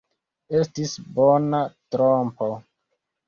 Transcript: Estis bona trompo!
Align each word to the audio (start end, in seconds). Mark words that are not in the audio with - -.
Estis 0.59 0.93
bona 1.19 1.59
trompo! 1.97 2.49